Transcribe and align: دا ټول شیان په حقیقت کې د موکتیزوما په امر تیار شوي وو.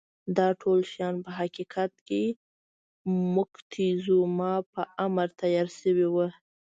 دا 0.37 0.47
ټول 0.61 0.79
شیان 0.91 1.15
په 1.25 1.29
حقیقت 1.39 1.91
کې 2.07 2.23
د 2.33 2.35
موکتیزوما 3.35 4.53
په 4.73 4.81
امر 5.05 5.27
تیار 5.41 5.67
شوي 5.79 6.07
وو. 6.13 6.27